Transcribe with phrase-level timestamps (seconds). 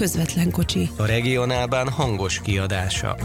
[0.00, 0.90] közvetlen kocsi.
[0.96, 3.16] A regionálban hangos kiadása.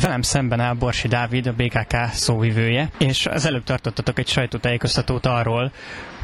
[0.00, 5.72] Velem szemben áll Borsi Dávid, a BKK szóvivője, és az előbb tartottatok egy sajtótájékoztatót arról,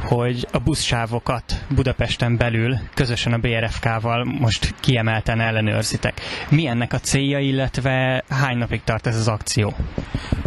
[0.02, 6.20] hogy a buszsávokat Budapesten belül közösen a BRFK-val most kiemelten ellenőrzitek.
[6.48, 9.74] Mi ennek a célja, illetve hány napig tart ez az akció?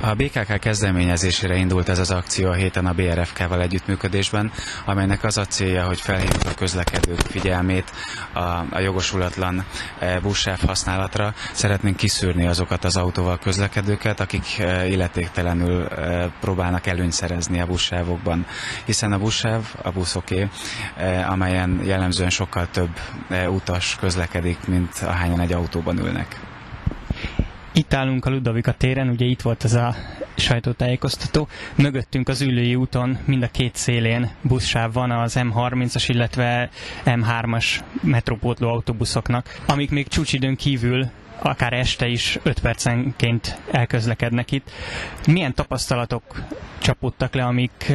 [0.05, 4.51] A BKK kezdeményezésére indult ez az akció a héten a BRFK-val együttműködésben,
[4.85, 7.91] amelynek az a célja, hogy felhívjuk a közlekedők figyelmét
[8.33, 8.39] a,
[8.69, 9.65] a jogosulatlan
[9.99, 11.33] e, buszsáv használatra.
[11.51, 18.45] Szeretnénk kiszűrni azokat az autóval közlekedőket, akik e, illetéktelenül e, próbálnak előnyt szerezni a buszsávokban,
[18.85, 20.47] hiszen a buszsáv a buszoké,
[21.27, 22.99] amelyen jellemzően sokkal több
[23.47, 26.39] utas közlekedik, mint ahányan egy autóban ülnek.
[27.75, 29.95] Itt állunk a Ludovika téren, ugye itt volt ez a
[30.35, 31.47] sajtótájékoztató.
[31.75, 36.69] Mögöttünk az ülői úton mind a két szélén buszsáv van az M30-as, illetve
[37.05, 37.65] M3-as
[38.01, 41.05] metrópótló autóbuszoknak, amik még csúcsidőn kívül
[41.41, 44.71] akár este is 5 percenként elközlekednek itt.
[45.27, 46.23] Milyen tapasztalatok
[46.77, 47.93] csapódtak le, amik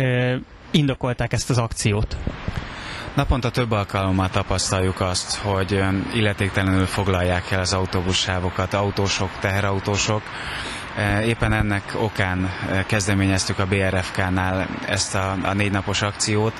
[0.71, 2.17] indokolták ezt az akciót?
[3.19, 5.83] Naponta több alkalommal tapasztaljuk azt, hogy
[6.15, 10.23] illetéktelenül foglalják el az autóbussávokat autósok, teherautósok,
[11.25, 12.51] Éppen ennek okán
[12.87, 16.53] kezdeményeztük a BRFK-nál ezt a, a négy napos akciót,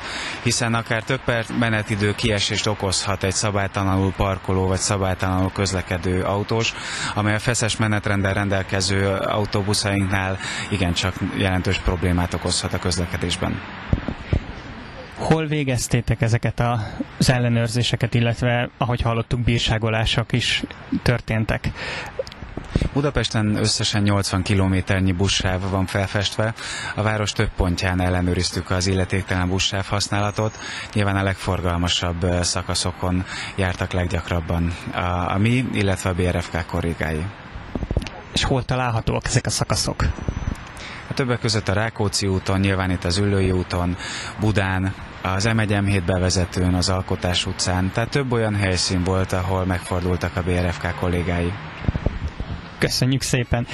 [0.43, 6.75] hiszen akár több perc menetidő kiesést okozhat egy szabálytalanul parkoló vagy szabálytalanul közlekedő autós,
[7.15, 10.39] amely a feszes menetrendel rendelkező autóbuszainknál
[10.71, 13.61] igencsak jelentős problémát okozhat a közlekedésben.
[15.19, 16.63] Hol végeztétek ezeket
[17.19, 20.63] az ellenőrzéseket, illetve ahogy hallottuk, bírságolások is
[21.03, 21.71] történtek?
[22.93, 26.55] Budapesten összesen 80 kilométernyi buszsáv van felfestve.
[26.95, 30.59] A város több pontján ellenőriztük az illetéktelen buszsáv használatot.
[30.93, 33.25] Nyilván a legforgalmasabb szakaszokon
[33.57, 34.99] jártak leggyakrabban a,
[35.33, 37.27] a mi, illetve a BRFK korrigái.
[38.33, 40.05] És hol találhatóak ezek a szakaszok?
[41.19, 43.97] Többek között a Rákóczi úton, nyilván itt az Üllői úton,
[44.41, 50.37] Budán, az m 1 bevezetőn, az Alkotás utcán, tehát több olyan helyszín volt, ahol megfordultak
[50.37, 51.53] a BRFK kollégái.
[52.79, 53.67] Köszönjük szépen!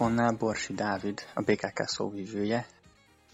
[0.00, 2.66] Telefonnál Borsi Dávid, a BKK szóvívője.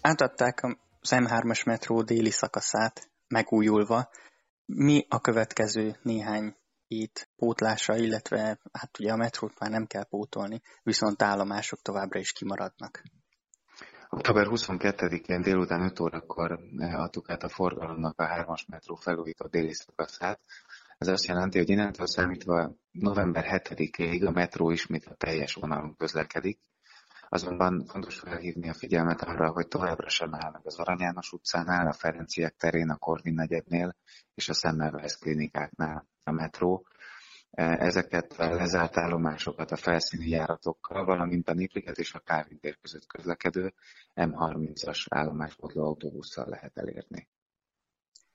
[0.01, 0.63] Átadták
[1.01, 4.09] az M3-as metró déli szakaszát, megújulva.
[4.65, 6.57] Mi a következő néhány
[6.87, 12.33] hét pótlása, illetve hát ugye a metrót már nem kell pótolni, viszont állomások továbbra is
[12.33, 13.03] kimaradnak.
[14.09, 20.41] Október 22-én délután 5 órakor adtuk át a forgalomnak a 3-as metró felújított déli szakaszát,
[20.99, 26.61] ez azt jelenti, hogy innentől számítva november 7-ig a metró ismét a teljes vonalon közlekedik,
[27.29, 31.87] Azonban fontos felhívni a figyelmet arra, hogy továbbra sem áll meg az Arany János utcánál,
[31.87, 33.97] a Ferenciek terén, a Korvin negyednél
[34.35, 36.87] és a Semmelweis klinikáknál a metró.
[37.51, 43.75] Ezeket a lezárt állomásokat a felszíni járatokkal, valamint a Nipliget és a Kávin között közlekedő
[44.15, 47.29] M30-as állomáspotló autóbusszal lehet elérni.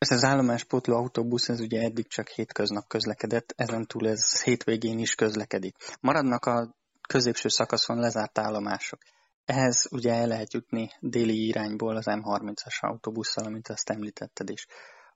[0.02, 5.16] Ez az állomáspótló autóbusz, ez ugye eddig csak hétköznap közlekedett, ezen túl ez hétvégén is
[5.16, 5.76] közlekedik.
[6.00, 6.76] Maradnak a
[7.08, 9.00] középső szakaszon lezárt állomások.
[9.46, 14.68] Ehhez ugye el lehet jutni déli irányból az M30-as autóbusszal, amit azt említetted is.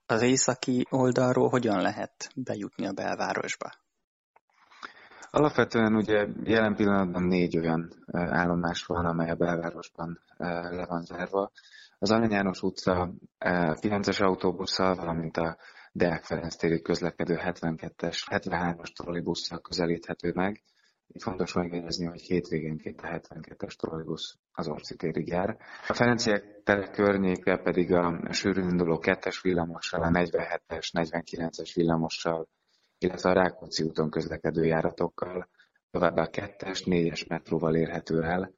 [0.06, 3.72] Az északi oldalról hogyan lehet bejutni a belvárosba?
[5.32, 11.52] Alapvetően ugye jelen pillanatban négy olyan állomás van, amely a belvárosban le van zárva.
[12.06, 15.58] Az Arany János utca 9-es autóbusszal, valamint a
[15.92, 20.64] Deák Ferenc téri közlekedő 72-es, 73-as trollibusszal közelíthető meg.
[21.08, 25.58] Itt fontos megjegyezni, hogy hétvégenként a 72-es trollibusz az Orci térig jár.
[25.88, 32.48] A Ferenciek tere környéke pedig a sűrűn induló 2-es villamossal, a 47-es, 49-es villamossal,
[32.98, 35.50] illetve a Rákóczi úton közlekedő járatokkal,
[35.92, 38.54] továbbá a 2-es, 4-es metróval érhető el,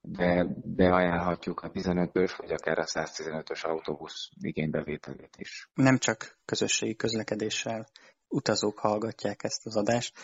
[0.00, 5.70] de beajánlhatjuk a 15-ös vagy akár a 115-ös autóbusz igénybevételét is.
[5.74, 7.88] Nem csak közösségi közlekedéssel
[8.28, 10.18] utazók hallgatják ezt az adást.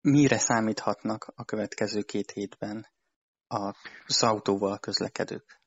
[0.00, 2.86] Mire számíthatnak a következő két hétben
[3.46, 5.60] az autóval közlekedők?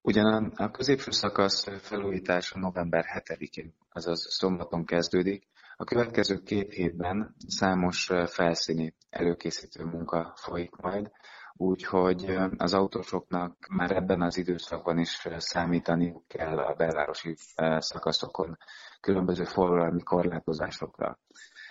[0.00, 5.48] Ugyan a középső szakasz felújítása november 7-én, azaz szombaton kezdődik,
[5.80, 11.10] A következő két hétben számos felszíni előkészítő munka folyik majd,
[11.58, 17.34] úgyhogy az autósoknak már ebben az időszakban is számítaniuk kell a belvárosi
[17.78, 18.56] szakaszokon
[19.00, 21.18] különböző forgalmi korlátozásokra.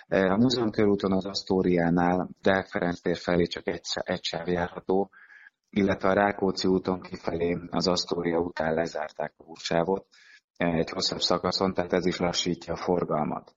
[0.08, 5.10] A múzeum körúton az Asztóriánál Deák Ferenc tér felé csak egy, egy sáv járható,
[5.70, 10.06] illetve a Rákóczi úton kifelé az Asztória után lezárták a buszsávot
[10.56, 13.54] egy hosszabb szakaszon, tehát ez is lassítja a forgalmat.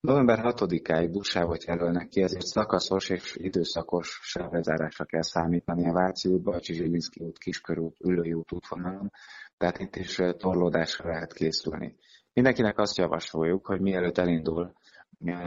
[0.00, 6.42] November 6-áig buszsávot jelölnek ki, ezért szakaszos és időszakos sávlezárásra kell számítani a Váci út,
[6.42, 9.10] Bacsi Zsilinszki út, Kiskörút, Ülői út útvonalon,
[9.56, 11.96] tehát itt is torlódásra lehet készülni.
[12.32, 14.72] Mindenkinek azt javasoljuk, hogy mielőtt elindul,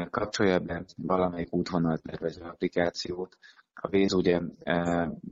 [0.10, 3.38] kapcsolja be valamelyik útvonaltervező applikációt.
[3.74, 4.40] A Véz ugye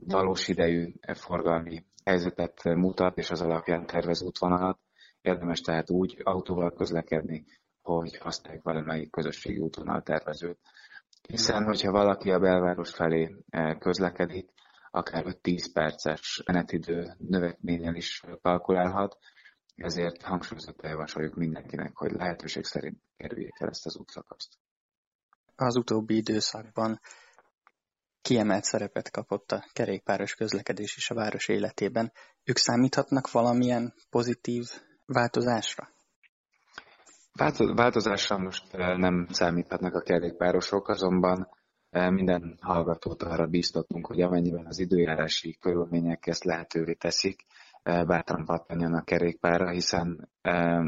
[0.06, 4.78] valós idejű forgalmi helyzetet mutat, és az alapján tervez útvonalat.
[5.20, 7.44] Érdemes tehát úgy autóval közlekedni,
[7.82, 10.58] hogy használják valamelyik közösségi útvonal tervezőt.
[11.28, 13.36] Hiszen, hogyha valaki a belváros felé
[13.78, 14.50] közlekedik,
[14.90, 19.18] akár 5-10 perces menetidő növekménnyel is kalkulálhat,
[19.76, 24.58] ezért hangsúlyozottan javasoljuk mindenkinek, hogy lehetőség szerint kerüljék el ezt az útszakaszt.
[25.56, 27.00] Az utóbbi időszakban
[28.22, 32.12] kiemelt szerepet kapott a kerékpáros közlekedés is a város életében.
[32.44, 34.64] Ők számíthatnak valamilyen pozitív
[35.06, 35.91] változásra?
[37.74, 41.48] Változásra most nem számíthatnak a kerékpárosok, azonban
[41.90, 47.44] minden hallgatót arra bíztatunk, hogy amennyiben az időjárási körülmények ezt lehetővé teszik,
[47.82, 50.30] bátran pattanjon a kerékpára, hiszen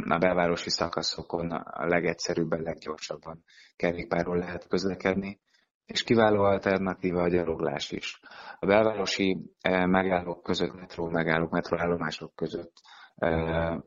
[0.08, 3.44] a belvárosi szakaszokon a legegyszerűbben, leggyorsabban
[3.76, 5.40] kerékpárról lehet közlekedni,
[5.86, 8.20] és kiváló alternatíva a gyaloglás is.
[8.58, 9.50] A belvárosi
[9.86, 12.72] megállók között, metró megállók, metroállomások között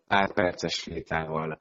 [0.07, 1.57] átperces sétával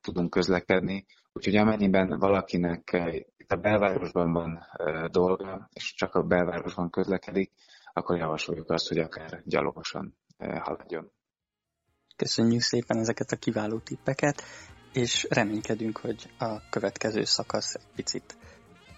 [0.00, 2.96] tudunk közlekedni, úgyhogy amennyiben valakinek
[3.36, 4.66] itt a belvárosban van
[5.10, 7.52] dolga, és csak a belvárosban közlekedik,
[7.92, 11.10] akkor javasoljuk azt, hogy akár gyalogosan haladjon.
[12.16, 14.42] Köszönjük szépen ezeket a kiváló tippeket,
[14.92, 18.36] és reménykedünk, hogy a következő szakasz egy picit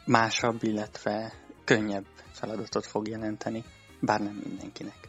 [0.06, 1.32] másabb, illetve
[1.64, 3.64] könnyebb feladatot fog jelenteni,
[4.00, 5.08] bár nem mindenkinek.